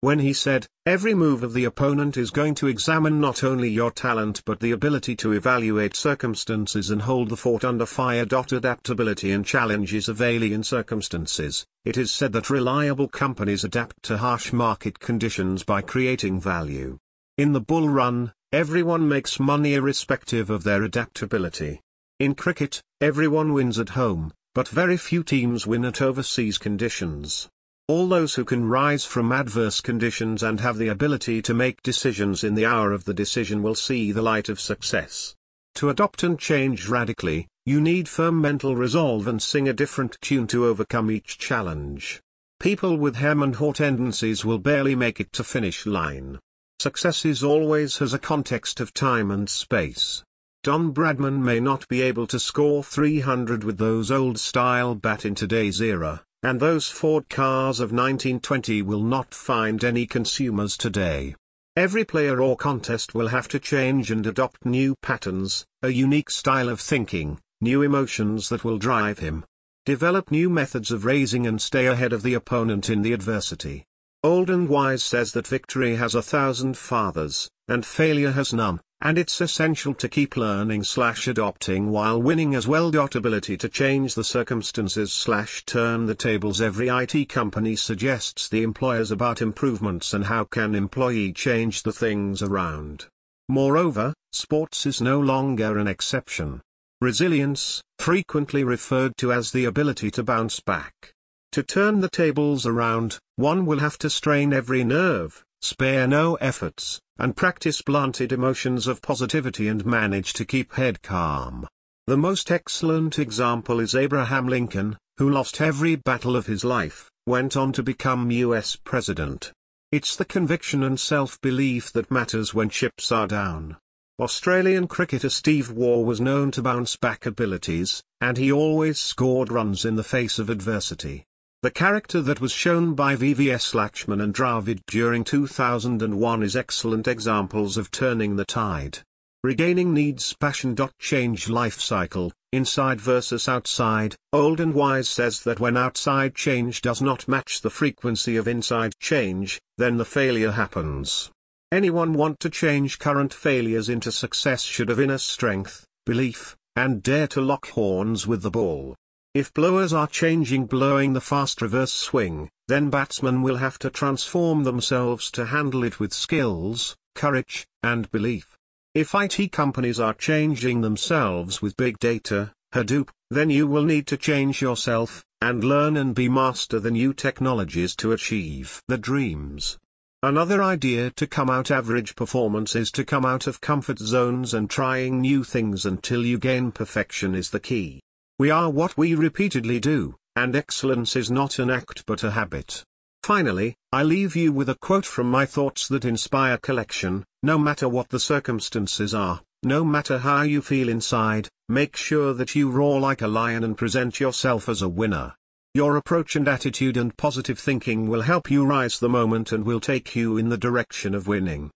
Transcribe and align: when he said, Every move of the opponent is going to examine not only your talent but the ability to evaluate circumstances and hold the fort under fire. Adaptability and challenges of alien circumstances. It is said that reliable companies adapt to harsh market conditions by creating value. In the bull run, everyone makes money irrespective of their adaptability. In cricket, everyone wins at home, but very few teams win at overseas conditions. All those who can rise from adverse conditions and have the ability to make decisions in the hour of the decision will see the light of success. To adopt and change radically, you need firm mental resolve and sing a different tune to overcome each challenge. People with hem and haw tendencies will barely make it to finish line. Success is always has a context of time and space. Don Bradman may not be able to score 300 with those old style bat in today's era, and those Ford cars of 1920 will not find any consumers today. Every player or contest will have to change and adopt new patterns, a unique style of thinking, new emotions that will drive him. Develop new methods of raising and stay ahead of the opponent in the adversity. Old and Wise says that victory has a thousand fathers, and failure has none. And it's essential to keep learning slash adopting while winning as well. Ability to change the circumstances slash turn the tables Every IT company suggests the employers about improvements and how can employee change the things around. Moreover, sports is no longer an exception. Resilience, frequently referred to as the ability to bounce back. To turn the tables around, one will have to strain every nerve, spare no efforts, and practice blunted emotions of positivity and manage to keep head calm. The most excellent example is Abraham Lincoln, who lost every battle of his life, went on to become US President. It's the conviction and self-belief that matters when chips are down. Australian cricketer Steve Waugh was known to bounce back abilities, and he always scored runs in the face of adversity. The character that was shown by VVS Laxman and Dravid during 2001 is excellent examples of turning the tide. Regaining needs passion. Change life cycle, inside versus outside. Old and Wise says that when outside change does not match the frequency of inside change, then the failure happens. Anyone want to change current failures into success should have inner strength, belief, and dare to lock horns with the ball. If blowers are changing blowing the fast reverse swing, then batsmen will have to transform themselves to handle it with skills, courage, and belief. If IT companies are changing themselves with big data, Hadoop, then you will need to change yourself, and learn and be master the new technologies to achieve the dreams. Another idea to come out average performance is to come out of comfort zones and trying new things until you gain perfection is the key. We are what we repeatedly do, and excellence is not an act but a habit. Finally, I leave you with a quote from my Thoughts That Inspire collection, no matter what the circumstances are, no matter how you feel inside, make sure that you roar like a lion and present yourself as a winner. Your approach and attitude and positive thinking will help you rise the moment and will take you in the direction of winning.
when 0.00 0.20
he 0.20 0.32
said, 0.32 0.66
Every 0.86 1.12
move 1.12 1.42
of 1.42 1.52
the 1.52 1.64
opponent 1.64 2.16
is 2.16 2.30
going 2.30 2.54
to 2.56 2.68
examine 2.68 3.20
not 3.20 3.42
only 3.42 3.68
your 3.68 3.90
talent 3.90 4.42
but 4.44 4.60
the 4.60 4.70
ability 4.70 5.16
to 5.16 5.32
evaluate 5.32 5.96
circumstances 5.96 6.90
and 6.90 7.02
hold 7.02 7.28
the 7.28 7.36
fort 7.36 7.64
under 7.64 7.84
fire. 7.84 8.22
Adaptability 8.22 9.32
and 9.32 9.44
challenges 9.44 10.08
of 10.08 10.22
alien 10.22 10.62
circumstances. 10.62 11.66
It 11.84 11.96
is 11.96 12.10
said 12.10 12.32
that 12.32 12.48
reliable 12.48 13.08
companies 13.08 13.64
adapt 13.64 14.02
to 14.04 14.18
harsh 14.18 14.52
market 14.52 14.98
conditions 15.00 15.64
by 15.64 15.82
creating 15.82 16.40
value. 16.40 16.98
In 17.36 17.52
the 17.52 17.60
bull 17.60 17.88
run, 17.88 18.32
everyone 18.52 19.08
makes 19.08 19.40
money 19.40 19.74
irrespective 19.74 20.48
of 20.48 20.64
their 20.64 20.84
adaptability. 20.84 21.80
In 22.20 22.34
cricket, 22.34 22.82
everyone 23.00 23.52
wins 23.52 23.78
at 23.78 23.90
home, 23.90 24.32
but 24.54 24.68
very 24.68 24.96
few 24.96 25.22
teams 25.22 25.66
win 25.66 25.84
at 25.84 26.00
overseas 26.02 26.58
conditions. 26.58 27.48
All 27.88 28.06
those 28.06 28.34
who 28.34 28.44
can 28.44 28.68
rise 28.68 29.06
from 29.06 29.32
adverse 29.32 29.80
conditions 29.80 30.42
and 30.42 30.60
have 30.60 30.76
the 30.76 30.88
ability 30.88 31.40
to 31.40 31.54
make 31.54 31.82
decisions 31.82 32.44
in 32.44 32.54
the 32.54 32.66
hour 32.66 32.92
of 32.92 33.04
the 33.04 33.14
decision 33.14 33.62
will 33.62 33.74
see 33.74 34.12
the 34.12 34.20
light 34.20 34.50
of 34.50 34.60
success. 34.60 35.34
To 35.76 35.88
adopt 35.88 36.22
and 36.22 36.38
change 36.38 36.86
radically, 36.86 37.48
you 37.64 37.80
need 37.80 38.06
firm 38.06 38.42
mental 38.42 38.76
resolve 38.76 39.26
and 39.26 39.40
sing 39.42 39.70
a 39.70 39.72
different 39.72 40.18
tune 40.20 40.46
to 40.48 40.66
overcome 40.66 41.10
each 41.10 41.38
challenge. 41.38 42.20
People 42.60 42.98
with 42.98 43.16
hem 43.16 43.42
and 43.42 43.56
haw 43.56 43.72
tendencies 43.72 44.44
will 44.44 44.58
barely 44.58 44.94
make 44.94 45.18
it 45.18 45.32
to 45.32 45.42
finish 45.42 45.86
line. 45.86 46.38
Success 46.80 47.24
is 47.24 47.42
always 47.42 47.96
has 47.98 48.12
a 48.12 48.18
context 48.18 48.80
of 48.80 48.92
time 48.92 49.30
and 49.30 49.48
space. 49.48 50.22
Don 50.62 50.92
Bradman 50.92 51.40
may 51.42 51.58
not 51.58 51.88
be 51.88 52.02
able 52.02 52.26
to 52.26 52.38
score 52.38 52.84
300 52.84 53.64
with 53.64 53.78
those 53.78 54.10
old 54.10 54.38
style 54.38 54.94
bat 54.94 55.24
in 55.24 55.34
today's 55.34 55.80
era, 55.80 56.22
and 56.48 56.60
those 56.60 56.88
Ford 56.88 57.28
cars 57.28 57.78
of 57.78 57.92
1920 57.92 58.80
will 58.80 59.02
not 59.02 59.34
find 59.34 59.84
any 59.84 60.06
consumers 60.06 60.78
today. 60.78 61.34
Every 61.76 62.06
player 62.06 62.40
or 62.40 62.56
contest 62.56 63.14
will 63.14 63.28
have 63.28 63.48
to 63.48 63.58
change 63.58 64.10
and 64.10 64.26
adopt 64.26 64.64
new 64.64 64.94
patterns, 65.02 65.66
a 65.82 65.90
unique 65.90 66.30
style 66.30 66.70
of 66.70 66.80
thinking, 66.80 67.38
new 67.60 67.82
emotions 67.82 68.48
that 68.48 68.64
will 68.64 68.78
drive 68.78 69.18
him. 69.18 69.44
Develop 69.84 70.30
new 70.30 70.48
methods 70.48 70.90
of 70.90 71.04
raising 71.04 71.46
and 71.46 71.60
stay 71.60 71.84
ahead 71.84 72.14
of 72.14 72.22
the 72.22 72.32
opponent 72.32 72.88
in 72.88 73.02
the 73.02 73.12
adversity. 73.12 73.84
Old 74.24 74.48
and 74.48 74.70
Wise 74.70 75.04
says 75.04 75.32
that 75.32 75.46
victory 75.46 75.96
has 75.96 76.14
a 76.14 76.22
thousand 76.22 76.78
fathers, 76.78 77.50
and 77.68 77.84
failure 77.84 78.32
has 78.32 78.54
none. 78.54 78.80
And 79.00 79.16
it's 79.16 79.40
essential 79.40 79.94
to 79.94 80.08
keep 80.08 80.36
learning 80.36 80.82
slash 80.82 81.28
adopting 81.28 81.90
while 81.90 82.20
winning 82.20 82.56
as 82.56 82.66
well. 82.66 82.88
Ability 82.88 83.56
to 83.58 83.68
change 83.68 84.14
the 84.14 84.24
circumstances 84.24 85.12
slash 85.12 85.64
turn 85.64 86.06
the 86.06 86.16
tables 86.16 86.60
Every 86.60 86.88
IT 86.88 87.28
company 87.28 87.76
suggests 87.76 88.48
the 88.48 88.64
employers 88.64 89.12
about 89.12 89.40
improvements 89.40 90.14
and 90.14 90.24
how 90.24 90.44
can 90.44 90.74
employee 90.74 91.32
change 91.32 91.84
the 91.84 91.92
things 91.92 92.42
around. 92.42 93.06
Moreover, 93.48 94.14
sports 94.32 94.84
is 94.84 95.00
no 95.00 95.20
longer 95.20 95.78
an 95.78 95.86
exception. 95.86 96.60
Resilience, 97.00 97.80
frequently 98.00 98.64
referred 98.64 99.16
to 99.18 99.32
as 99.32 99.52
the 99.52 99.66
ability 99.66 100.10
to 100.10 100.24
bounce 100.24 100.58
back. 100.58 101.12
To 101.52 101.62
turn 101.62 102.00
the 102.00 102.10
tables 102.10 102.66
around, 102.66 103.18
one 103.36 103.64
will 103.64 103.78
have 103.78 103.96
to 103.98 104.10
strain 104.10 104.52
every 104.52 104.82
nerve, 104.82 105.44
spare 105.62 106.06
no 106.06 106.34
efforts, 106.36 107.00
and 107.18 107.36
practice 107.36 107.82
blunted 107.82 108.32
emotions 108.32 108.86
of 108.86 109.02
positivity 109.02 109.68
and 109.68 109.84
manage 109.84 110.32
to 110.34 110.44
keep 110.44 110.74
head 110.74 111.02
calm. 111.02 111.66
The 112.06 112.16
most 112.16 112.50
excellent 112.50 113.18
example 113.18 113.80
is 113.80 113.94
Abraham 113.94 114.48
Lincoln, 114.48 114.96
who 115.18 115.28
lost 115.28 115.60
every 115.60 115.96
battle 115.96 116.36
of 116.36 116.46
his 116.46 116.64
life, 116.64 117.10
went 117.26 117.56
on 117.56 117.72
to 117.72 117.82
become 117.82 118.30
US 118.30 118.76
President. 118.76 119.52
It's 119.90 120.16
the 120.16 120.24
conviction 120.24 120.82
and 120.82 120.98
self-belief 120.98 121.92
that 121.92 122.10
matters 122.10 122.54
when 122.54 122.70
chips 122.70 123.10
are 123.10 123.26
down. 123.26 123.76
Australian 124.20 124.88
cricketer 124.88 125.28
Steve 125.28 125.70
Waugh 125.70 126.02
was 126.02 126.20
known 126.20 126.50
to 126.50 126.62
bounce 126.62 126.96
back 126.96 127.24
abilities, 127.24 128.02
and 128.20 128.36
he 128.36 128.50
always 128.50 128.98
scored 128.98 129.52
runs 129.52 129.84
in 129.84 129.96
the 129.96 130.02
face 130.02 130.38
of 130.38 130.50
adversity. 130.50 131.24
The 131.60 131.72
character 131.72 132.20
that 132.20 132.40
was 132.40 132.52
shown 132.52 132.94
by 132.94 133.16
VVS 133.16 133.74
Laxman 133.74 134.22
and 134.22 134.32
Dravid 134.32 134.78
during 134.86 135.24
2001 135.24 136.42
is 136.44 136.54
excellent 136.54 137.08
examples 137.08 137.76
of 137.76 137.90
turning 137.90 138.36
the 138.36 138.44
tide. 138.44 139.00
Regaining 139.42 139.92
needs 139.92 140.34
passion. 140.34 140.76
Change 141.00 141.48
life 141.48 141.80
cycle, 141.80 142.32
inside 142.52 143.00
versus 143.00 143.48
outside. 143.48 144.14
Old 144.32 144.60
and 144.60 144.72
Wise 144.72 145.08
says 145.08 145.40
that 145.42 145.58
when 145.58 145.76
outside 145.76 146.36
change 146.36 146.80
does 146.80 147.02
not 147.02 147.26
match 147.26 147.60
the 147.60 147.70
frequency 147.70 148.36
of 148.36 148.46
inside 148.46 148.92
change, 149.00 149.60
then 149.78 149.96
the 149.96 150.04
failure 150.04 150.52
happens. 150.52 151.28
Anyone 151.72 152.12
want 152.12 152.38
to 152.38 152.50
change 152.50 153.00
current 153.00 153.34
failures 153.34 153.88
into 153.88 154.12
success 154.12 154.62
should 154.62 154.90
have 154.90 155.00
inner 155.00 155.18
strength, 155.18 155.84
belief, 156.06 156.54
and 156.76 157.02
dare 157.02 157.26
to 157.26 157.40
lock 157.40 157.70
horns 157.70 158.28
with 158.28 158.42
the 158.42 158.50
ball. 158.52 158.94
If 159.38 159.54
blowers 159.54 159.92
are 159.92 160.08
changing 160.08 160.66
blowing 160.66 161.12
the 161.12 161.20
fast 161.20 161.62
reverse 161.62 161.92
swing, 161.92 162.50
then 162.66 162.90
batsmen 162.90 163.40
will 163.40 163.58
have 163.58 163.78
to 163.78 163.88
transform 163.88 164.64
themselves 164.64 165.30
to 165.30 165.46
handle 165.46 165.84
it 165.84 166.00
with 166.00 166.12
skills, 166.12 166.96
courage, 167.14 167.64
and 167.80 168.10
belief. 168.10 168.58
If 168.96 169.14
IT 169.14 169.52
companies 169.52 170.00
are 170.00 170.12
changing 170.12 170.80
themselves 170.80 171.62
with 171.62 171.76
big 171.76 172.00
data, 172.00 172.50
Hadoop, 172.74 173.10
then 173.30 173.48
you 173.48 173.68
will 173.68 173.84
need 173.84 174.08
to 174.08 174.16
change 174.16 174.60
yourself, 174.60 175.24
and 175.40 175.62
learn 175.62 175.96
and 175.96 176.16
be 176.16 176.28
master 176.28 176.80
the 176.80 176.90
new 176.90 177.14
technologies 177.14 177.94
to 177.94 178.10
achieve 178.10 178.82
the 178.88 178.98
dreams. 178.98 179.78
Another 180.20 180.60
idea 180.64 181.12
to 181.12 181.28
come 181.28 181.48
out 181.48 181.70
average 181.70 182.16
performance 182.16 182.74
is 182.74 182.90
to 182.90 183.04
come 183.04 183.24
out 183.24 183.46
of 183.46 183.60
comfort 183.60 184.00
zones 184.00 184.52
and 184.52 184.68
trying 184.68 185.20
new 185.20 185.44
things 185.44 185.86
until 185.86 186.26
you 186.26 186.38
gain 186.38 186.72
perfection 186.72 187.36
is 187.36 187.50
the 187.50 187.60
key. 187.60 188.00
We 188.40 188.50
are 188.50 188.70
what 188.70 188.96
we 188.96 189.16
repeatedly 189.16 189.80
do, 189.80 190.14
and 190.36 190.54
excellence 190.54 191.16
is 191.16 191.28
not 191.28 191.58
an 191.58 191.70
act 191.70 192.04
but 192.06 192.22
a 192.22 192.30
habit. 192.30 192.84
Finally, 193.24 193.74
I 193.90 194.04
leave 194.04 194.36
you 194.36 194.52
with 194.52 194.68
a 194.68 194.76
quote 194.76 195.04
from 195.04 195.28
my 195.28 195.44
Thoughts 195.44 195.88
That 195.88 196.04
Inspire 196.04 196.56
collection, 196.58 197.24
no 197.42 197.58
matter 197.58 197.88
what 197.88 198.10
the 198.10 198.20
circumstances 198.20 199.12
are, 199.12 199.40
no 199.64 199.84
matter 199.84 200.18
how 200.18 200.42
you 200.42 200.62
feel 200.62 200.88
inside, 200.88 201.48
make 201.68 201.96
sure 201.96 202.32
that 202.32 202.54
you 202.54 202.70
roar 202.70 203.00
like 203.00 203.22
a 203.22 203.26
lion 203.26 203.64
and 203.64 203.76
present 203.76 204.20
yourself 204.20 204.68
as 204.68 204.82
a 204.82 204.88
winner. 204.88 205.34
Your 205.74 205.96
approach 205.96 206.36
and 206.36 206.46
attitude 206.46 206.96
and 206.96 207.16
positive 207.16 207.58
thinking 207.58 208.06
will 208.06 208.22
help 208.22 208.52
you 208.52 208.64
rise 208.64 209.00
the 209.00 209.08
moment 209.08 209.50
and 209.50 209.64
will 209.64 209.80
take 209.80 210.14
you 210.14 210.38
in 210.38 210.48
the 210.48 210.56
direction 210.56 211.12
of 211.12 211.26
winning. 211.26 211.72